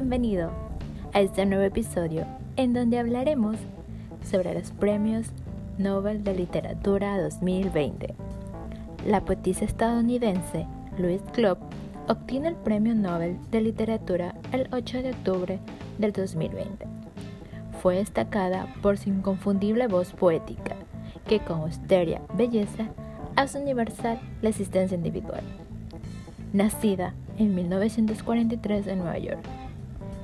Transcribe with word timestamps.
Bienvenido 0.00 0.52
a 1.12 1.22
este 1.22 1.44
nuevo 1.44 1.64
episodio 1.64 2.24
en 2.54 2.72
donde 2.72 3.00
hablaremos 3.00 3.56
sobre 4.22 4.54
los 4.54 4.70
premios 4.70 5.32
Nobel 5.76 6.22
de 6.22 6.36
Literatura 6.36 7.20
2020. 7.20 8.14
La 9.08 9.24
poetisa 9.24 9.64
estadounidense 9.64 10.68
Louise 10.98 11.24
Klopp 11.32 11.58
obtiene 12.06 12.46
el 12.46 12.54
Premio 12.54 12.94
Nobel 12.94 13.38
de 13.50 13.60
Literatura 13.60 14.36
el 14.52 14.68
8 14.70 15.02
de 15.02 15.10
octubre 15.10 15.58
del 15.98 16.12
2020. 16.12 16.86
Fue 17.82 17.96
destacada 17.96 18.72
por 18.80 18.98
su 18.98 19.08
inconfundible 19.08 19.88
voz 19.88 20.12
poética, 20.12 20.76
que 21.26 21.40
con 21.40 21.62
austeria 21.62 22.22
belleza 22.34 22.86
hace 23.34 23.58
universal 23.58 24.20
la 24.42 24.50
existencia 24.50 24.96
individual. 24.96 25.42
Nacida 26.52 27.14
en 27.36 27.56
1943 27.56 28.86
en 28.86 28.98
Nueva 28.98 29.18
York, 29.18 29.40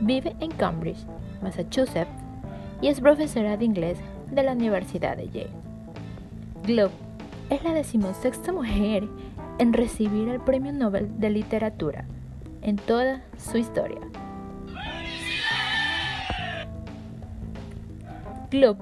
vive 0.00 0.34
en 0.40 0.50
Cambridge, 0.52 1.04
Massachusetts, 1.42 2.10
y 2.80 2.88
es 2.88 3.00
profesora 3.00 3.56
de 3.56 3.64
inglés 3.64 3.98
de 4.30 4.42
la 4.42 4.52
Universidad 4.52 5.16
de 5.16 5.28
Yale. 5.28 5.50
Globe 6.64 6.92
es 7.50 7.64
la 7.64 7.72
decimosexta 7.72 8.52
mujer 8.52 9.08
en 9.58 9.72
recibir 9.72 10.28
el 10.28 10.40
Premio 10.40 10.72
Nobel 10.72 11.18
de 11.18 11.30
Literatura 11.30 12.04
en 12.62 12.76
toda 12.76 13.22
su 13.36 13.58
historia. 13.58 14.00
Globe, 18.50 18.80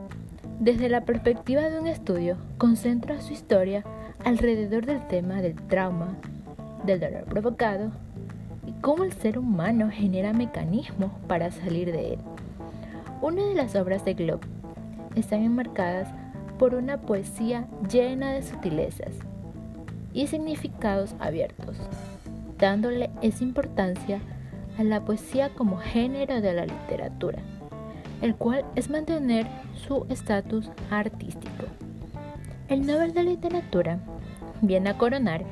desde 0.60 0.88
la 0.88 1.04
perspectiva 1.04 1.62
de 1.62 1.80
un 1.80 1.86
estudio, 1.86 2.36
concentra 2.58 3.20
su 3.20 3.32
historia 3.32 3.84
alrededor 4.24 4.86
del 4.86 5.06
tema 5.08 5.42
del 5.42 5.54
trauma, 5.54 6.16
del 6.84 7.00
dolor 7.00 7.24
provocado 7.24 7.90
y 8.66 8.72
cómo 8.80 9.04
el 9.04 9.12
ser 9.12 9.38
humano 9.38 9.90
genera 9.90 10.32
mecanismos 10.32 11.12
para 11.26 11.50
salir 11.50 11.92
de 11.92 12.14
él. 12.14 12.18
Una 13.22 13.42
de 13.44 13.54
las 13.54 13.74
obras 13.76 14.04
de 14.04 14.14
Glob 14.14 14.40
están 15.14 15.42
enmarcadas 15.42 16.08
por 16.58 16.74
una 16.74 17.00
poesía 17.00 17.66
llena 17.90 18.32
de 18.32 18.42
sutilezas 18.42 19.12
y 20.12 20.26
significados 20.26 21.14
abiertos, 21.18 21.76
dándole 22.58 23.10
esa 23.22 23.44
importancia 23.44 24.20
a 24.78 24.84
la 24.84 25.04
poesía 25.04 25.50
como 25.50 25.78
género 25.78 26.40
de 26.40 26.52
la 26.52 26.66
literatura, 26.66 27.38
el 28.22 28.34
cual 28.34 28.64
es 28.74 28.90
mantener 28.90 29.46
su 29.86 30.06
estatus 30.08 30.70
artístico. 30.90 31.64
El 32.68 32.86
Nobel 32.86 33.14
de 33.14 33.22
Literatura 33.22 33.98
viene 34.60 34.90
a 34.90 34.98
coronar 34.98 35.44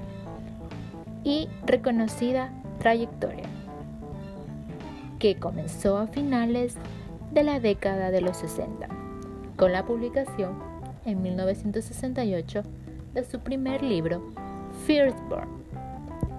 y 1.22 1.48
reconocida 1.66 2.50
trayectoria, 2.78 3.44
que 5.18 5.36
comenzó 5.36 5.98
a 5.98 6.06
finales 6.06 6.76
de 7.32 7.42
la 7.42 7.60
década 7.60 8.10
de 8.10 8.20
los 8.20 8.36
60, 8.38 8.88
con 9.56 9.72
la 9.72 9.84
publicación 9.84 10.58
en 11.04 11.22
1968 11.22 12.62
de 13.14 13.24
su 13.24 13.40
primer 13.40 13.82
libro, 13.82 14.22
Firstborn, 14.86 15.48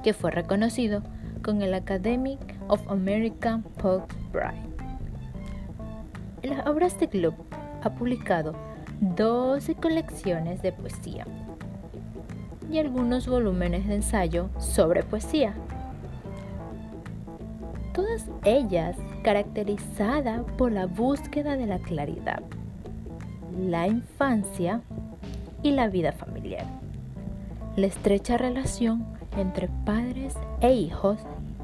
que 0.03 0.13
fue 0.13 0.31
reconocido 0.31 1.01
con 1.43 1.61
el 1.61 1.73
Academy 1.73 2.37
of 2.67 2.81
American 2.89 3.63
Poets 3.81 4.15
Prize. 4.31 4.75
En 6.41 6.57
las 6.57 6.67
obras 6.67 6.99
de 6.99 7.07
Club 7.07 7.33
ha 7.83 7.89
publicado 7.91 8.53
12 8.99 9.75
colecciones 9.75 10.61
de 10.61 10.71
poesía 10.71 11.25
y 12.71 12.79
algunos 12.79 13.27
volúmenes 13.27 13.87
de 13.87 13.95
ensayo 13.95 14.49
sobre 14.59 15.03
poesía. 15.03 15.53
Todas 17.95 18.25
ellas 18.43 18.97
caracterizadas 19.23 20.43
por 20.57 20.73
la 20.73 20.85
búsqueda 20.85 21.55
de 21.55 21.65
la 21.65 21.79
claridad, 21.79 22.43
la 23.57 23.87
infancia 23.87 24.81
y 25.63 25.71
la 25.71 25.87
vida 25.87 26.11
familiar, 26.11 26.65
la 27.77 27.87
estrecha 27.87 28.37
relación 28.37 29.05
entre 29.37 29.69
padres 29.85 30.35
e 30.59 30.73
hijos 30.73 31.19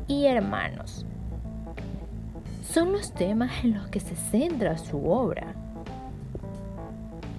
y 0.08 0.26
hermanos. 0.26 1.06
Son 2.64 2.94
los 2.94 3.12
temas 3.12 3.66
en 3.66 3.74
los 3.74 3.90
que 3.90 4.00
se 4.00 4.16
centra 4.16 4.78
su 4.78 5.12
obra. 5.12 5.54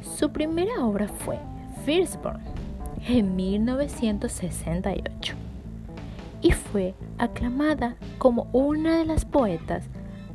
Su 0.03 0.31
primera 0.31 0.85
obra 0.85 1.09
fue 1.09 1.39
Firstborn, 1.87 2.43
en 3.09 3.37
1968 3.37 5.52
y 6.43 6.51
fue 6.51 6.95
aclamada 7.19 7.97
como 8.19 8.49
una 8.53 8.99
de 8.99 9.05
las 9.05 9.25
poetas 9.25 9.89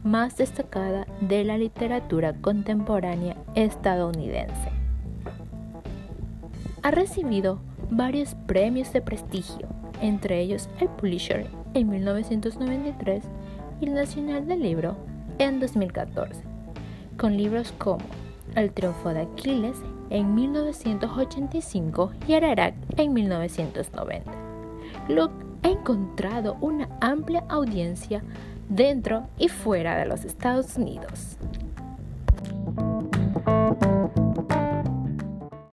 más 0.03 0.37
destacadas 0.37 1.05
de 1.21 1.43
la 1.43 1.57
literatura 1.57 2.33
contemporánea 2.33 3.35
estadounidense. 3.55 4.71
Ha 6.81 6.91
recibido 6.91 7.59
varios 7.89 8.35
premios 8.47 8.93
de 8.93 9.01
prestigio, 9.01 9.67
entre 10.01 10.39
ellos 10.39 10.69
el 10.79 10.87
Pulitzer 10.87 11.47
en 11.73 11.89
1993 11.89 13.23
y 13.81 13.85
el 13.85 13.93
Nacional 13.93 14.47
del 14.47 14.61
Libro 14.61 14.95
en 15.39 15.59
2014, 15.59 16.41
con 17.17 17.35
libros 17.35 17.73
como 17.77 18.05
El 18.55 18.71
triunfo 18.71 19.09
de 19.09 19.21
Aquiles 19.21 19.77
en 20.09 20.33
1985 20.33 22.11
y 22.27 22.33
Ararat 22.33 22.73
en 22.97 23.13
1990. 23.13 24.31
Luke 25.09 25.46
ha 25.63 25.69
encontrado 25.69 26.57
una 26.61 26.89
amplia 27.01 27.43
audiencia 27.49 28.23
dentro 28.69 29.27
y 29.37 29.49
fuera 29.49 29.97
de 29.97 30.05
los 30.05 30.25
Estados 30.25 30.75
Unidos. 30.77 31.37